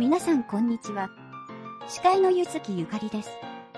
[0.00, 1.10] 皆さんこんにちは。
[1.86, 3.28] 司会のゆずきゆかりです。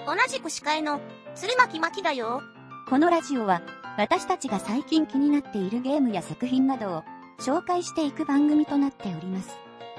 [0.07, 1.01] 同じく司会の
[1.35, 2.43] 鶴巻まきだよ。
[2.89, 3.61] このラジオは、
[3.99, 7.03] 私たちが最近気になっているゲームや作品などを
[7.41, 9.51] 紹介していく番組となっております。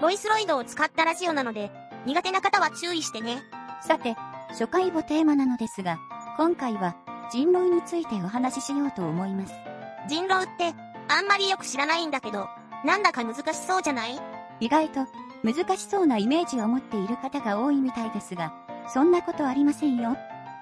[0.01, 1.71] ボイスロイドを使ったラジオなので、
[2.05, 3.43] 苦手な方は注意してね。
[3.85, 4.15] さて、
[4.51, 5.99] 初回をテーマなのですが、
[6.37, 6.95] 今回は
[7.33, 9.53] 人狼についてお話ししようと思います。
[10.07, 10.73] 人狼って、
[11.09, 12.47] あんまりよく知らないんだけど、
[12.85, 14.17] なんだか難しそうじゃない？
[14.61, 15.01] 意外と
[15.43, 18.53] 難しそうなイメージを持っている方が多いみたいですが、
[18.87, 20.15] そんなことありませんよ。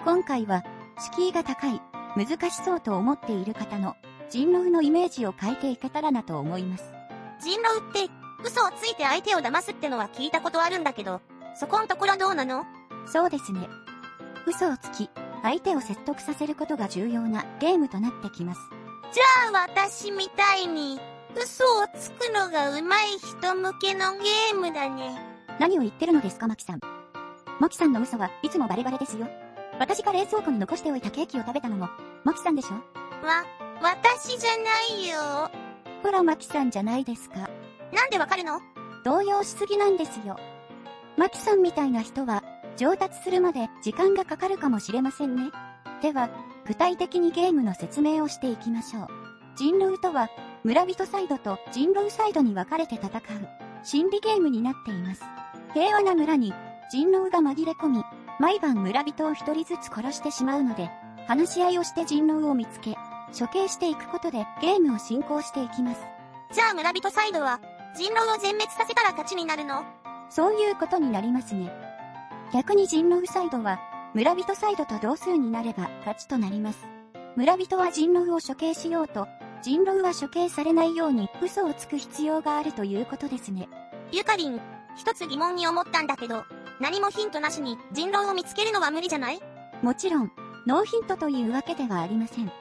[0.04, 0.64] 今回は、
[1.00, 1.82] 敷居が高い、
[2.18, 3.96] 難しそうと思っている方の
[4.30, 6.84] 人狼のイメージを変えていけたらなと思います。
[7.40, 8.12] 人狼って、
[8.44, 11.22] 嘘をついて相手を騙すってのは聞いたことあるんだけど、
[11.56, 12.66] そこんところどうなの？
[13.06, 13.68] そうですね。
[14.48, 15.12] 嘘をつき、
[15.44, 18.62] 相手を説得させることが重要なゲームとなってきます。
[19.12, 21.00] じゃあ私みたいに、
[21.36, 25.18] 嘘をつくのが上手い人向けのゲームだね。
[25.60, 26.80] 何を言ってるのですか、マキさん。
[27.60, 29.28] マキさんの嘘はいつもバレバレですよ。
[29.80, 31.90] 私が冷蔵庫に残しておいたケーキを食べたのも、
[32.24, 32.76] マキさんでしょ？
[33.26, 33.46] わ、
[33.82, 35.50] 私じゃないよ。
[36.04, 37.50] ほらマキさんじゃないですか。
[37.94, 38.60] なんでわかるの？
[39.04, 40.38] 動揺しすぎなんですよ。
[41.18, 42.44] マキさんみたいな人は、
[42.78, 45.52] 上達するまで時間がかかるかもしれませんね。
[46.02, 46.30] では、
[46.68, 49.08] 具体的にゲームの説明をしていきましょう。
[49.56, 50.30] 人狼とは、
[50.64, 53.22] 村人サイドと人狼サイドに分かれて戦う、
[53.84, 55.24] 心理ゲームになっています。
[55.74, 56.54] 平和な村に、
[56.92, 58.04] 人狼が紛れ込み、
[58.40, 60.92] 毎晩村人を一人ずつ殺してしまうので、
[61.28, 62.96] 話し合いをして人狼を見つけ、
[63.38, 66.02] 処刑していくことでゲームを進行していきます。
[66.52, 67.60] じゃあ村人サイドは、
[67.96, 69.84] 人狼を全滅させたら勝ちになるの？
[70.30, 71.72] そういうことになりますね。
[72.54, 73.80] 逆に人狼サイドは、
[74.14, 76.86] 村人サイドと同数になれば勝ちとなります。
[77.36, 79.28] 村人は人狼を処刑しようと、
[79.64, 83.70] 人狼は処刑されないように嘘をつく必要があるということですね。
[84.12, 84.60] ゆかりん、
[84.96, 86.44] 一つ疑問に思ったんだけど、
[86.80, 89.40] 何もヒントなしに人狼を見つけるのは無理じゃない？
[89.84, 90.32] もちろん、
[90.66, 92.52] ノーヒントというわけではありません。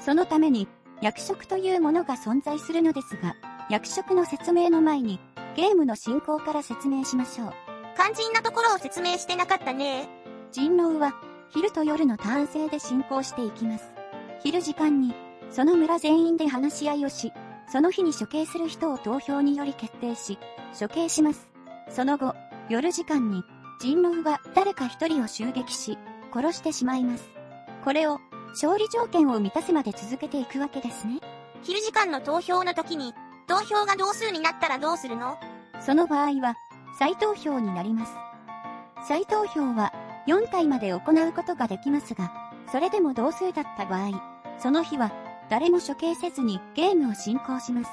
[0.00, 0.68] そのために、
[1.02, 3.34] 役職というものが存在するのですが、
[3.68, 5.18] 役職の説明の前に、
[5.56, 7.52] ゲームの進行から説明しましょう。
[7.96, 10.08] 肝心なところを説明してなかったね。
[10.52, 11.14] 人狼は、
[11.50, 13.92] 昼と夜のターン制で進行していきます。
[14.42, 15.14] 昼時間に、
[15.50, 17.32] その村全員で話し合いをし、
[17.68, 20.38] その日に処刑する人を投票により決定し、
[20.78, 21.48] 処刑します。
[21.88, 22.34] その後、
[22.68, 23.42] 夜時間に、
[23.80, 25.98] 人狼は誰か一人を襲撃し、
[26.32, 27.30] 殺してしまいます。
[27.84, 28.18] これを、
[28.50, 31.20] 勝利条件を満たすまで続けていくわけですね。
[31.62, 33.14] 昼時間の投票の時に、
[33.46, 35.36] 投票が同数になったらどうするの？
[35.80, 36.54] その場合は、
[36.98, 38.12] 再投票になります。
[39.06, 39.92] 再投票は、
[40.26, 42.32] 4回まで行うことができますが、
[42.70, 44.10] それでも同数だった場合、
[44.58, 45.12] その日は、
[45.50, 47.90] 誰も処刑せずにゲームを進行します。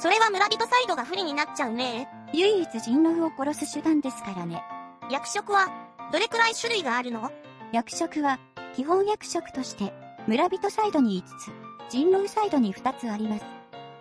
[0.00, 2.08] それは村人サイドが不利になっちゃうね。
[2.32, 4.62] 唯一人狼を殺す手段ですからね。
[5.10, 5.68] 役職は、
[6.12, 7.30] どれくらい種類があるの？
[7.72, 8.38] 役職は、
[8.74, 9.92] 基本役職として、
[10.26, 11.50] 村人サイドに5つ、
[11.90, 13.44] 人狼サイドに2つあります。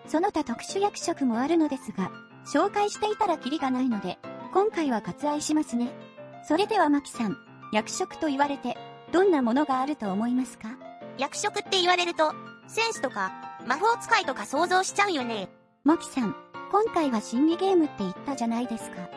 [0.08, 2.12] その他特殊役職もあるのですが、
[2.46, 4.20] 紹介していたらキリがないので、
[4.54, 5.90] 今回は割愛しますね。
[6.48, 7.38] それではマキさん、
[7.74, 8.78] 役職と言われて、
[9.12, 10.70] どんなものがあると思いますか？
[11.18, 12.34] 役職って言われると、
[12.68, 13.32] 戦士とか、
[13.66, 15.50] 魔法使いとか想像しちゃうよね。
[15.84, 16.36] マキさん、
[16.72, 19.10] 今回は心理ゲームって言ったじゃないですか。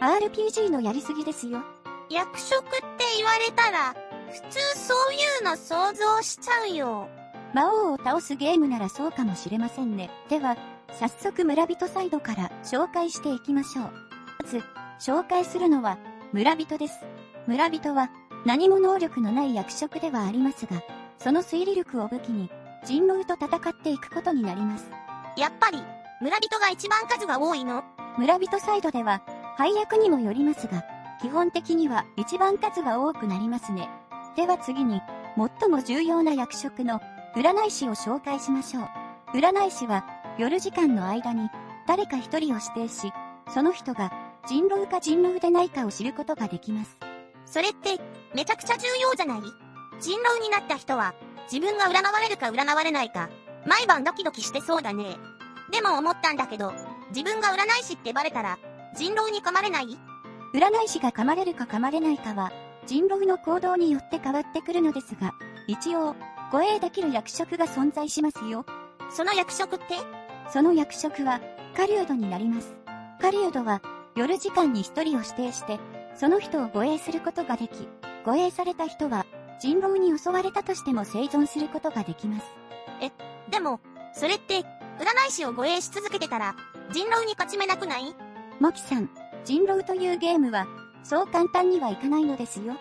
[0.00, 1.62] RPG のやりすぎですよ。
[2.10, 3.94] 役職って言われたら、
[4.32, 7.08] 普通そういうの想像しちゃうよ。
[7.54, 10.10] 魔王を倒すゲームならそうかもしれませんね。
[10.28, 10.56] では、
[10.92, 13.84] 早速村人サイドから紹介していきましょう。
[14.42, 14.62] まず、
[14.98, 15.98] 紹介するのは、
[16.32, 16.94] 村人です。
[17.46, 18.10] 村人は、
[18.44, 20.82] 何も能力のない役職ではありますが、
[21.18, 22.50] その推理力を武器に、
[22.84, 24.90] 人狼と戦っていくことになります。
[25.36, 25.82] やっぱり、
[26.20, 27.84] 村人が一番数が多いの？
[28.18, 29.22] 村人サイドでは、
[29.56, 30.84] 配役にもよりますが、
[31.20, 33.88] 基本的には一番数が多くなりますね。
[34.36, 35.00] では次に、
[35.60, 37.00] 最も重要な役職の
[37.36, 38.88] 占い師を紹介しましょう。
[39.36, 40.04] 占い師は、
[40.38, 41.48] 夜時間の間に、
[41.86, 43.12] 誰か一人を指定し、
[43.48, 44.12] その人が、
[44.46, 46.98] 人狼か人狼でないかを知ることができます。
[47.46, 48.00] それって、
[48.34, 49.40] めちゃくちゃ重要じゃない？
[50.00, 51.14] 人狼になった人は、
[51.50, 53.30] 自分が占われるか占われないか、
[53.66, 55.16] 毎晩ドキドキしてそうだね。
[55.70, 56.72] でも思ったんだけど、
[57.10, 58.58] 自分が占い師ってバレたら、
[58.94, 59.98] 人狼に噛まれない？
[60.54, 62.52] 占い師が噛まれるか噛まれないかは、
[62.86, 65.32] 人狼の行動によって変わってくるのですが、
[65.66, 66.14] 一応、
[66.50, 68.66] 護衛できる役職が存在しますよ。
[69.10, 69.84] その役職って？
[70.52, 71.40] その役職は、
[71.74, 72.74] 狩人になります。
[73.20, 73.80] 狩人は、
[74.14, 75.78] 夜時間に一人を指定して、
[76.14, 77.88] その人を護衛することができ、
[78.26, 79.24] 護衛された人は、
[79.60, 82.46] 人狼に襲われたとしても生存することができます。
[83.50, 83.80] でも、
[84.14, 84.64] それって、占
[85.28, 86.54] い師を護衛し続けてたら、
[86.92, 88.14] 人狼に勝ち目なくない？
[88.60, 89.10] モキさん、
[89.44, 90.66] 人狼というゲームは、
[91.02, 92.74] そう簡単にはいかないのですよ。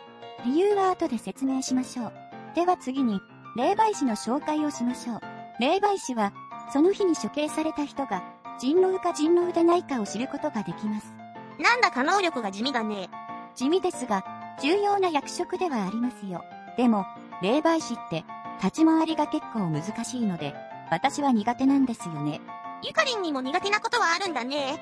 [0.45, 2.13] 理由は後で説明しましょう。
[2.56, 3.19] では次に、
[3.56, 5.21] 霊媒師の紹介をしましょう。
[5.59, 6.33] 霊媒師は、
[6.71, 8.23] その日に処刑された人が、
[8.59, 11.13] 人狼か人狼でないかを知ることができます。
[11.59, 13.09] なんだか能力が地味だね。
[13.56, 14.23] 地味ですが、
[14.62, 16.44] 重要な役職ではありますよ。
[16.77, 17.06] でも、
[17.41, 18.23] 霊媒師って、
[18.63, 20.53] 立ち回りが結構難しいので、
[20.91, 22.41] 私は苦手なんですよね。
[22.83, 24.79] ゆかりんにも苦手なことはあるんだね。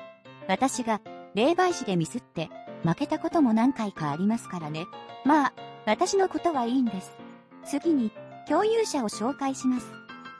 [0.48, 1.00] 私が、
[1.34, 2.50] 霊媒師でミスって、
[2.84, 4.86] 負けたことも何回かありますからね。
[5.24, 5.52] まあ、
[5.86, 7.16] 私のことはいいんです。
[7.64, 8.10] 次に、
[8.48, 9.86] 共有者を紹介します。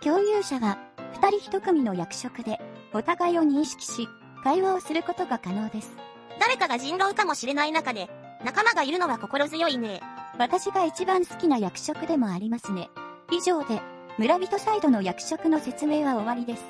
[0.03, 0.79] 共有者は、
[1.13, 2.59] 二人一組の役職で、
[2.93, 4.09] お互いを認識し、
[4.43, 5.97] 会話をすることが可能です。
[6.41, 8.09] 誰かが人狼かもしれない中で、
[8.45, 10.01] 仲間がいるのは心強いね。
[10.41, 12.89] 私が一番好きな役職でもありますね。
[13.31, 13.83] 以上で、
[14.17, 16.65] 村人サイドの役職の説明は終わりです。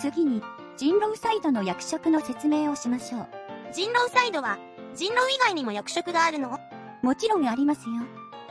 [0.00, 0.40] 次に、
[0.76, 3.26] 人狼サイドの役職の説明をしましょう。
[3.72, 4.56] 人狼サイドは、
[4.94, 6.60] 人狼以外にも役職があるの？
[7.02, 7.96] もちろんありますよ。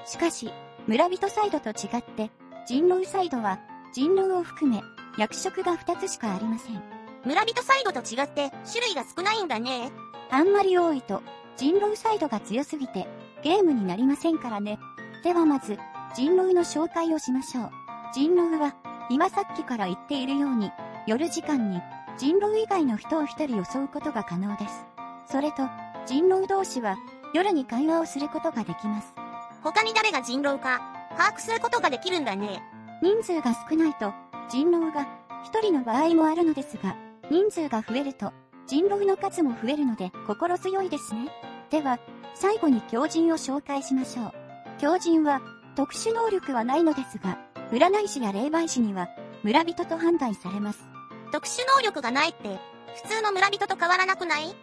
[0.06, 0.52] しかし、
[0.86, 2.30] 村人サイドと違って、
[2.68, 3.62] 人狼サイドは、
[3.94, 4.84] 人狼を含め、
[5.18, 6.84] 役職が2つしかありません。
[7.24, 9.94] 村人サイドと違って、種類が少ないんだね。
[10.30, 11.24] あんまり多いと、
[11.56, 13.08] 人狼サイドが強すぎて、
[13.48, 14.78] ゲームになりませんからね。
[15.24, 15.78] ではまず、
[16.14, 17.72] 人狼の紹介をしましょう。
[18.14, 18.76] 人狼は、
[19.10, 20.70] 今さっきから言っているように、
[21.08, 21.82] 夜時間に、
[22.18, 24.86] 人狼以外の人を一人襲うことが可能です。
[25.32, 25.64] それと、
[26.06, 26.98] 人狼同士は、
[27.34, 29.16] 夜に会話をすることができます。
[29.64, 30.82] 他に誰が人狼か、
[31.18, 32.62] 把握することができるんだね。
[33.02, 34.14] 人数が少ないと、
[34.50, 35.08] 人狼が
[35.46, 36.98] 一人の場合もあるのですが、
[37.32, 38.34] 人数が増えると、
[38.66, 41.30] 人狼の数も増えるので心強いですね。
[41.70, 41.98] では、
[42.40, 44.34] 最後に狂人を紹介しましょう。
[44.80, 45.42] 狂人は、
[45.76, 47.40] 特殊能力はないのですが、
[47.72, 49.10] 占い師や霊媒師には、
[49.42, 50.88] 村人と判断されます。
[51.32, 52.60] 特殊能力がないって、
[53.04, 54.56] 普通の村人と変わらなくない？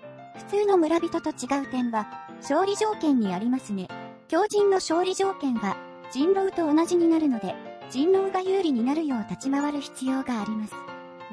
[0.49, 2.06] 普通の村人と違う点は、
[2.37, 3.88] 勝利条件にありますね。
[4.29, 5.76] 狂人の勝利条件は、
[6.12, 7.56] 人狼と同じになるので、
[7.91, 10.75] 人狼が有利になるよう立ち回る必要があります。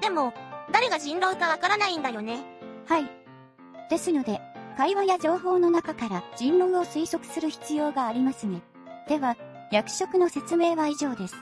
[0.01, 0.33] でも、
[0.71, 2.39] 誰が人狼かわからないんだよね。
[2.87, 3.09] はい。
[3.89, 4.41] ですので、
[4.77, 8.61] 会話や情報の中から人狼を推測する必要がありますね。
[9.07, 9.35] では、
[9.71, 11.35] 役職の説明は以上です。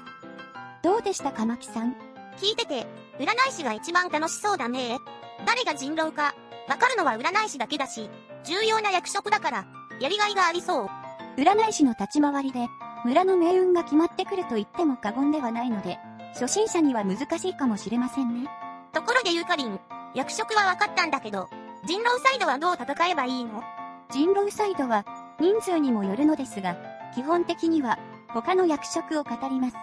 [0.84, 1.96] どうでしたか、まきさん？
[2.38, 2.88] 聞いてて、
[3.20, 4.98] 占い師が一番楽しそうだね。
[5.46, 6.34] 誰が人狼か、
[6.68, 8.10] わかるのは占い師だけだし、
[8.44, 9.66] 重要な役職だから、
[10.00, 10.90] やりがいがありそう。
[11.38, 12.68] 占い師の立ち回りで、
[13.06, 15.98] 村の命運が決まってくると言っても過言ではないので、
[16.34, 18.50] 初心者には難しいかもしれませんね。
[18.94, 19.80] ところでゆかりん、
[20.16, 21.50] 役職はわかったんだけど、
[21.86, 23.64] 人狼サイドはどう戦えばいいの？
[24.12, 25.06] 人狼サイドは、
[25.40, 26.76] 人数にもよるのですが、
[27.16, 27.98] 基本的には、
[28.34, 29.76] 他の役職を語ります。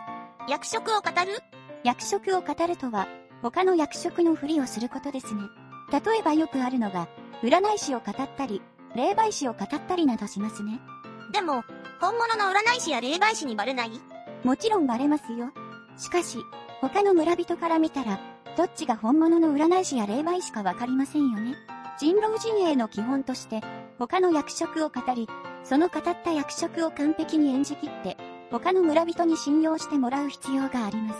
[0.48, 1.38] 役職を語る？
[1.84, 3.08] 役職を語るとは、
[3.42, 5.42] 他の役職のふりをすることですね。
[5.90, 7.08] 例えばよくあるのが、
[7.42, 8.60] 占い師を語ったり、
[8.94, 10.80] 霊媒師を語ったりなどしますね。
[11.32, 11.64] でも、
[12.00, 13.90] 本物の占い師や霊媒師にバレない？
[14.44, 15.50] もちろんバレますよ。
[15.96, 16.38] しかし、
[16.82, 18.20] 他の村人から見たら、
[18.56, 21.54] どっちが本物の占い師や霊媒師かわかりませんよね。
[21.98, 23.62] 人狼陣営の基本として、
[23.98, 25.28] 他の役職を語り、
[25.64, 28.18] その語った役職を完璧に演じきって、
[28.50, 31.14] 他の村人に信用してもらう必要がありま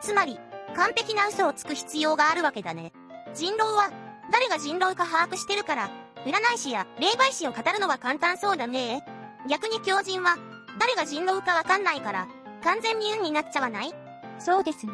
[0.00, 0.08] す。
[0.08, 0.38] つまり、
[0.74, 2.92] 完璧な嘘をつく必要があるわけだね。
[3.34, 3.90] 人狼は、
[4.32, 5.90] 誰が人狼か把握してるから、
[6.24, 9.04] 占い師や霊媒師を語るのは簡単そうだね。
[9.48, 10.36] 逆に狂人は、
[10.80, 12.26] 誰が人狼かわかんないから、
[12.64, 13.94] 完全に運になっちゃわない？
[14.40, 14.92] そうですね。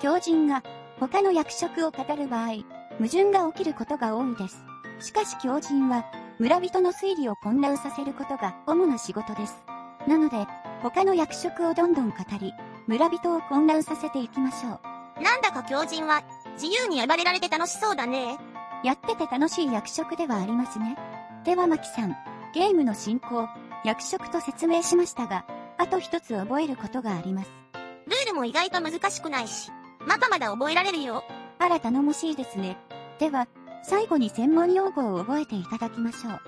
[0.00, 0.64] 狂人が
[0.98, 2.64] 他の役職を語る場合、
[3.02, 4.64] 矛盾が起きることが多いです。
[5.00, 6.04] しかし狂人は
[6.38, 9.64] 村人の推理を混乱させることが主な仕事です。
[10.06, 10.46] なので、
[10.82, 12.52] 他の役職をどんどん語り、
[12.86, 14.80] 村人を混乱させていきましょ
[15.18, 15.20] う。
[15.20, 16.22] なんだか狂人は、
[16.54, 18.38] 自由に暴れられて楽しそうだね。
[18.84, 20.96] やってて楽しい役職ではありますね。
[21.44, 22.16] ではマキさん、
[22.54, 23.48] ゲームの進行、
[23.84, 25.44] 役職と説明しましたが、
[25.76, 27.50] あと一つ覚えることがあります。
[28.06, 29.72] ルールも意外と難しくないし、
[30.06, 31.24] まだまだ覚えられるよ。
[31.58, 32.76] あら頼もしいですね。
[33.22, 33.46] では、
[33.84, 36.40] 最後に専門用語を覚えていただきましょう。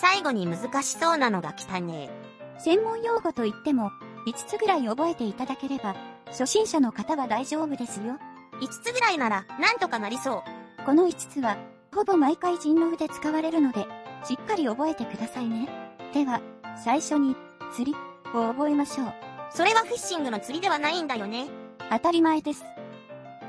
[0.00, 2.10] 最後に難しそうなのが来たね。
[2.58, 3.92] 専門用語といっても、
[4.26, 5.94] 5つぐらい覚えていただければ、
[6.26, 8.18] 初心者の方は大丈夫ですよ。
[8.60, 10.42] 5つぐらいなら、なんとかなりそ
[10.80, 10.84] う。
[10.84, 11.58] この5つは、
[11.94, 13.86] ほぼ毎回人狼で使われるので、
[14.24, 15.68] しっかり覚えてくださいね。
[16.12, 16.40] では、
[16.82, 17.36] 最初に、
[17.72, 17.96] 釣り
[18.34, 19.14] を覚えましょう。
[19.50, 21.46] それはフィッシングの釣りではないんだよね。
[21.88, 22.64] 当たり前です。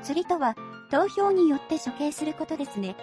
[0.04, 0.56] 釣りとは、
[0.89, 2.96] 投票によって処刑することですね。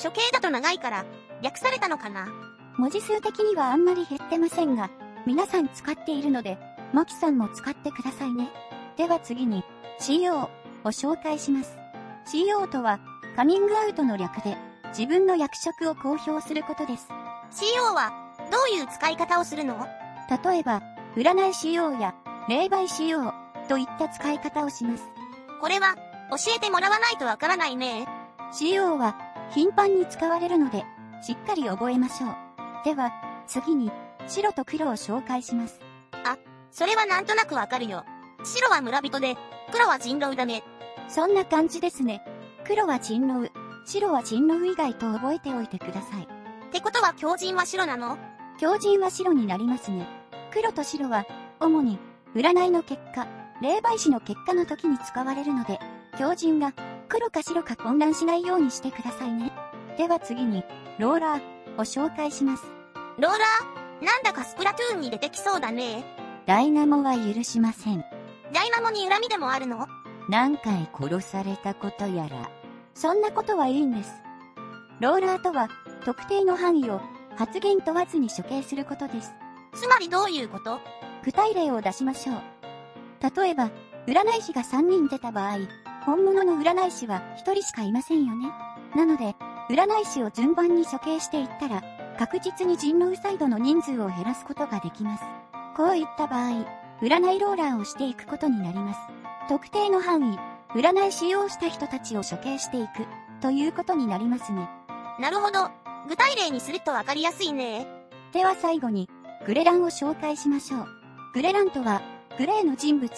[0.00, 1.04] 処刑だと長いから、
[1.42, 2.28] 略されたのかな？
[2.76, 4.90] 文字数的にはあんまり減ってませんが、
[5.26, 6.58] 皆さん使っているので、
[6.92, 8.48] マキさんも使ってくださいね。
[8.96, 9.64] では次に、
[10.00, 10.48] CO を
[10.84, 11.78] 紹介します。
[12.26, 13.00] CO とは、
[13.36, 14.56] カミングアウトの略で、
[14.88, 17.08] 自分の役職を公表することです。
[17.50, 18.12] CO は、
[18.50, 19.86] どういう使い方をするの？
[20.44, 20.82] 例えば、
[21.16, 22.14] 占いしようや、
[22.48, 23.34] 霊媒しよう、
[23.68, 25.04] といった使い方をします。
[25.60, 25.96] これは、
[26.30, 28.06] 教えてもらわないとわからないね。
[28.52, 29.16] しようは、
[29.50, 30.84] 頻繁に使われるので、
[31.22, 32.34] しっかり覚えましょう。
[32.84, 33.12] では、
[33.46, 33.90] 次に、
[34.26, 35.80] 白と黒を紹介します。
[36.72, 38.04] それはなんとなくわかるよ。
[38.44, 39.36] 白は村人で、
[39.72, 40.62] 黒は人狼だね。
[41.08, 42.24] そんな感じですね。
[42.64, 43.50] 黒は人狼、
[43.84, 46.22] 白は人狼以外と覚えておいてください。
[46.22, 46.26] っ
[46.70, 48.18] てことは狂人は白なの？
[48.60, 50.06] 狂人は白になりますね。
[50.52, 51.24] 黒と白は、
[51.58, 51.98] 主に、
[52.36, 53.26] 占いの結果、
[53.60, 55.80] 霊媒師の結果の時に使われるので、
[56.18, 56.72] 狂人が、
[57.08, 59.52] 黒か白か混乱しないようにしてくださいね。
[59.96, 60.64] では次に、
[60.98, 61.40] ローラー
[61.76, 62.64] を紹介します。
[63.18, 64.04] ローラー？
[64.04, 66.04] なんだかスプラトゥーンに出てきそうだね。
[66.46, 68.04] ダイナモは許しません。
[68.52, 69.86] ダイナモに恨みでもあるの？
[70.28, 72.50] 何回殺されたことやら。
[72.94, 74.10] そんなことはいいんです。
[75.00, 75.68] ローラーとは、
[76.04, 77.00] 特定の範囲を
[77.36, 79.32] 発言問わずに処刑することです。
[79.74, 80.80] つまりどういうこと？
[81.24, 82.36] 具体例を出しましょう。
[83.42, 83.70] 例えば、
[84.06, 85.58] 占い師が3人出た場合、
[86.04, 88.50] 本物の占い師は1人しかいませんよね。
[88.94, 89.36] なので、
[89.68, 91.82] 占い師を順番に処刑していったら、
[92.18, 95.24] 確実に人狼サイドの人数を減らすことができます。
[95.76, 96.66] こういった場合、
[97.00, 99.00] 占いローラーをしていくことになります。
[99.48, 100.38] 特定の範囲、
[100.74, 103.06] 占い使用した人たちを処刑していく、
[103.40, 104.68] ということになりますね。
[105.18, 105.70] なるほど。
[106.08, 107.86] 具体例にするとわかりやすいね。
[108.32, 109.08] では最後に、
[109.46, 110.86] グレランを紹介しましょう。
[111.34, 112.02] グレランとは、
[112.38, 113.10] グレーの人物、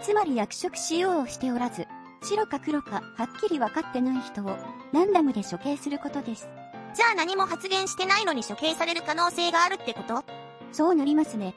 [0.00, 1.86] つまり役職使用をしておらず、
[2.22, 4.56] 白か黒かはっきり分かってない人を、
[4.92, 6.48] ランダムで処刑することです。
[6.94, 10.24] じゃあ何も発言してないのに処刑される可能性があるってこと？
[10.72, 11.54] そうなりますね。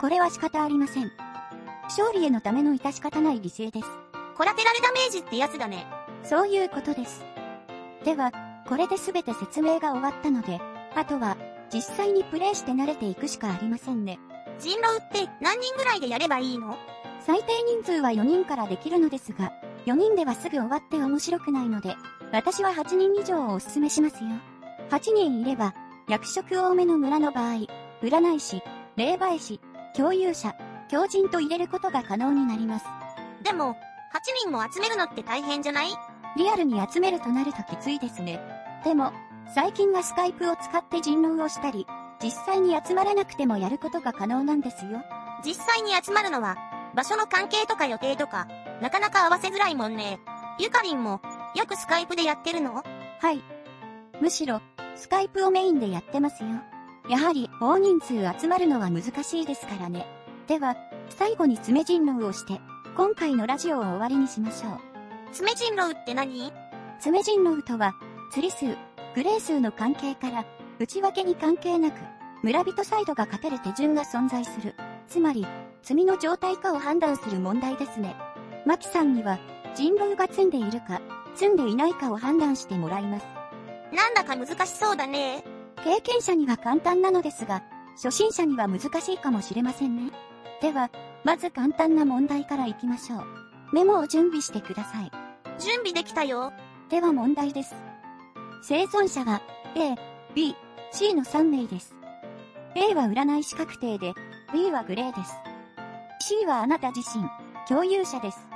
[0.00, 1.10] これは仕方ありません。
[1.84, 3.86] 勝利へのための致し方ない犠牲です。
[4.36, 5.86] コラテラルダメージってやつだね。
[6.22, 7.22] そういうことです。
[8.04, 8.32] では、
[8.66, 10.60] これで全て説明が終わったので、
[10.96, 11.36] あとは、
[11.72, 14.18] 実際にプレイして慣れていくしかありませんね。
[14.58, 16.76] 人狼って何人ぐらいでやればいいの？
[17.26, 19.52] 最低人数は4人からできるのですが、
[19.86, 21.94] 4人ではすぐ終わって面白くないので、
[22.32, 24.30] 私は8人以上をお勧めしますよ。
[24.90, 25.74] 8人いれば、
[26.08, 27.66] 役職多めの村の場合、
[28.02, 28.62] 占い師、
[28.96, 29.60] 霊媒師、
[29.96, 30.54] 共有者、
[30.90, 32.86] 狂人と入れることが可能になります。
[33.42, 33.76] でも、8
[34.42, 35.88] 人も集めるのって大変じゃない？
[36.36, 38.40] リアルに集めるとなるときついですね。
[38.84, 39.12] でも、
[39.54, 41.86] 最近はスカイプを使って人狼をしたり、
[42.22, 45.02] 実際に集まらなくてもやることが可能なんですよ。
[45.44, 46.56] 実際に集まるのは、
[46.94, 48.46] 場所の関係とか予定とか、
[48.80, 50.18] なかなか合わせづらいもんね。
[50.58, 51.20] ゆかりんも、
[51.54, 52.74] よくスカイプでやってるの？
[52.74, 53.42] はい。
[54.20, 54.60] むしろ、
[54.96, 56.50] スカイプをメインでやってますよ。
[57.08, 60.06] やはり、大人数集まるのは難しいですからね。
[60.46, 60.76] では、
[61.08, 62.60] 最後に爪人狼をして、
[62.96, 64.78] 今回のラジオを終わりにしましょう。
[65.32, 66.52] 爪人狼って何？
[67.00, 67.94] 爪人狼とは、
[68.30, 68.66] 釣り数、
[69.14, 70.44] グレー数の関係から、
[70.78, 71.98] 内訳に関係なく、
[72.42, 74.74] 村人サイドが勝てる手順が存在する。
[75.08, 75.46] つまり、
[75.82, 78.14] 罪の状態かを判断する問題ですね。
[78.66, 79.38] マキさんには、
[79.74, 81.00] 人狼が積んでいるか、
[81.34, 83.26] 積んでいないかを判断してもらいます。
[83.92, 85.44] なんだか難しそうだね。
[85.84, 87.62] 経験者には簡単なのですが、
[87.96, 90.12] 初心者には難しいかもしれませんね。
[90.62, 90.90] では、
[91.24, 93.24] まず簡単な問題からいきましょう。
[93.72, 95.10] メモを準備してください。
[95.58, 96.52] 準備できたよ。
[96.88, 97.74] では問題です。
[98.62, 99.42] 生存者は
[99.76, 99.94] A、
[100.34, 100.56] B、
[100.92, 101.94] C の3名です。
[102.74, 104.14] A は占い師確定で、
[104.52, 105.34] B はグレーです。
[106.20, 107.24] C はあなた自身、
[107.68, 108.53] 共有者です。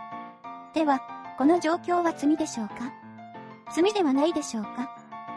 [0.75, 1.01] では、
[1.39, 2.93] この状況は罪でしょうか？
[3.75, 4.91] 罪ではないでしょうか？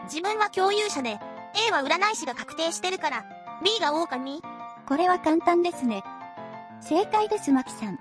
[0.04, 1.18] 自分は共有者で、
[1.68, 3.24] A は占い師が確定してるから、
[3.64, 4.42] B が狼？
[4.86, 6.02] これは簡単ですね。
[6.80, 7.98] 正解です、マキさん。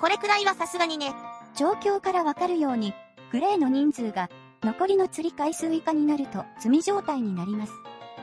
[0.00, 1.12] これくらいはさすがにね。
[1.56, 2.94] 状況からわかるように、
[3.32, 4.30] グレーの人数が
[4.62, 7.72] 残りの釣り回数以下になると罪状態になります。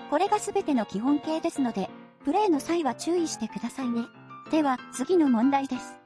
[0.09, 1.89] これが全ての基本形ですので、
[2.23, 4.05] プレイの際は注意してくださいね。
[4.51, 5.97] では、次の問題です。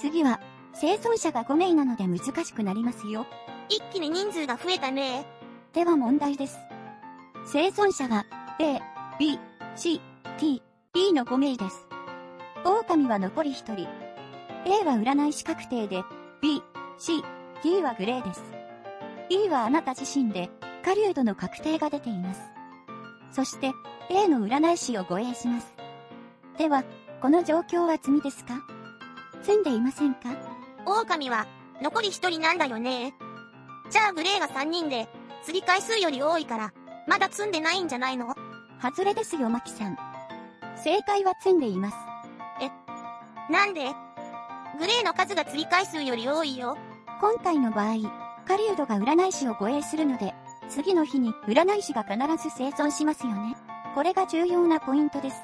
[0.00, 0.40] 次は、
[0.74, 3.26] 生存者が5名なので難しくなりますよ。
[3.68, 5.26] 一気に人数が増えたね。
[5.72, 6.58] では問題です。
[7.46, 8.26] 生存者は
[8.60, 8.80] A、
[9.18, 9.38] B、
[9.76, 10.00] C、
[10.38, 10.62] T、
[10.94, 11.86] E の5名です。
[12.64, 13.88] 狼は残り1人。
[14.64, 16.02] A は占い師確定で、
[16.42, 16.62] B、
[16.98, 17.22] C、
[17.62, 18.42] T はグレーです。
[19.30, 20.50] E はあなた自身で、
[20.84, 22.40] 狩人の確定が出ています。
[23.32, 23.72] そして、
[24.10, 25.74] A の占い師を護衛します。
[26.56, 26.84] では、
[27.20, 28.62] この状況は罪ですか？
[29.42, 30.30] 積んでいませんか？
[30.86, 31.46] 狼は、
[31.82, 33.14] 残り一人なんだよね。
[33.90, 35.08] じゃあグレーが3人で、
[35.44, 36.72] 釣り回数より多いから、
[37.06, 38.34] まだ積んでないんじゃないの？
[38.82, 39.96] 外れですよ、マキさん。
[40.82, 41.96] 正解は積んでいます。
[43.50, 43.94] なんで？
[44.78, 46.76] グレーの数が釣り回数より多いよ。
[47.20, 47.96] 今回の場合、
[48.46, 50.34] 狩人が占い師を護衛するので、
[50.68, 53.56] 次の日に占い師が必ず生存しますよね。
[53.94, 55.36] これが重要なポイントです。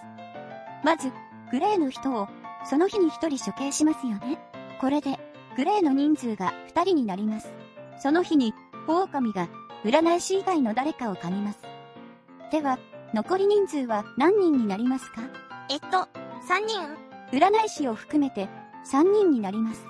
[0.85, 1.11] まず、
[1.51, 2.29] グレーの人を、
[2.67, 4.39] その日に1人処刑しますよね。
[4.85, 5.19] これで、
[5.57, 7.51] グレーの人数が2人になります。
[7.99, 8.53] その日に、
[8.87, 9.49] 狼が、
[9.83, 11.61] 占い師以外の誰かを噛みます。
[12.53, 12.79] では、
[13.15, 15.23] 残り人数は何人になりますか？
[15.71, 16.83] えっと、3人
[17.33, 18.51] 占い師を含めて
[18.85, 19.87] 3人になります。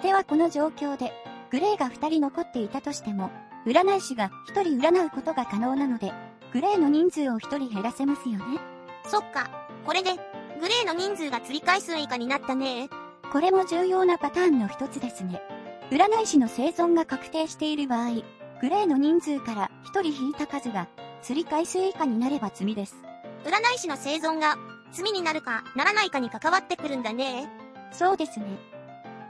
[0.00, 1.12] ではこの状況で、
[1.50, 3.32] グレーが2人残っていたとしても、
[3.66, 6.12] 占い師が1人占うことが可能なので、
[6.52, 8.60] グレーの人数を1人減らせますよね。
[9.06, 9.50] そっか。
[9.84, 10.12] これで、
[10.60, 12.88] グレーの人数が釣り回数以下になったね。
[13.36, 15.42] これも重要なパターンの一つですね。
[15.90, 18.22] 占い師の生存が確定している場合、
[18.62, 20.88] グレーの人数から1人引いた数が
[21.20, 22.96] 釣り回数以下になれば罪です。
[23.44, 24.56] 占い師の生存が
[24.90, 27.46] 罪になるかならないかに関わってくるんだね。
[27.92, 28.46] そうですね。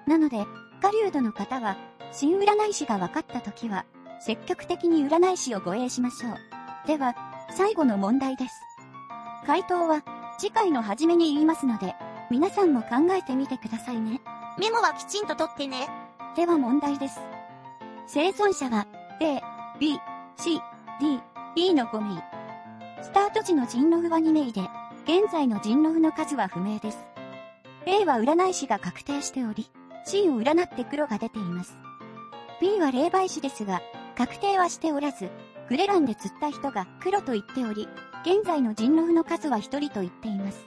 [0.06, 0.46] なので、
[0.80, 1.76] 狩人の方は、
[2.12, 3.86] 新占い師が分かった時は、
[4.20, 6.36] 積極的に占い師を護衛しましょう。
[6.86, 7.16] では、
[7.50, 8.54] 最後の問題です。
[9.48, 10.04] 回答は、
[10.38, 11.96] 次回の初めに言いますので、
[12.28, 14.21] 皆さんも考えてみてくださいね。
[14.59, 15.88] メモはきちんと取ってね。
[16.35, 17.21] では問題です。
[18.09, 18.87] 生存者は、
[19.21, 19.40] A、
[19.78, 19.99] B、
[20.37, 20.61] C、
[21.00, 21.21] D、
[21.54, 22.25] E の5名。
[23.02, 24.62] スタート時の人狼は2名で、
[25.04, 26.99] 現在の人狼の数は不明です。
[27.87, 29.71] A は占い師が確定しており、
[30.04, 31.78] C を占って黒が出ています。
[32.61, 33.80] B は霊媒師ですが、
[34.16, 35.30] 確定はしておらず、
[35.68, 37.88] グレランで釣った人が黒と言っており、
[38.23, 40.66] 現在の人狼の数は1人と言っています。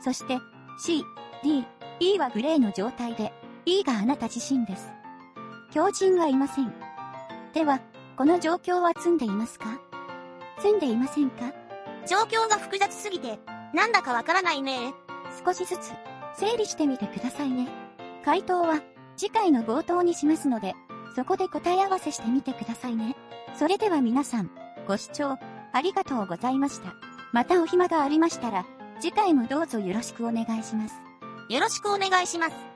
[0.00, 0.38] そして、
[0.78, 1.04] C、
[1.42, 1.66] D、
[2.00, 3.32] E はグレーの状態で、
[3.66, 4.88] E があなた自身です。
[5.72, 6.72] 狂人はいません。
[7.52, 7.80] では、
[8.16, 9.80] この状況は積んでいますか？
[10.58, 11.52] 積んでいませんか？
[12.06, 13.38] 状況が複雑すぎて、
[13.74, 14.94] なんだかわからないね。
[15.44, 15.92] 少しずつ、
[16.36, 17.68] 整理してみてくださいね。
[18.24, 18.80] 回答は、
[19.16, 20.74] 次回の冒頭にしますので、
[21.16, 23.16] そこで答え合わせしてみてくださいね。
[23.58, 24.50] それでは皆さん、
[24.86, 25.38] ご視聴、
[25.72, 26.94] ありがとうございました。
[27.32, 28.64] またお暇がありましたら、
[29.00, 30.94] 次回もどうぞよろしくお願いします。
[31.48, 32.67] よろしくお願いします。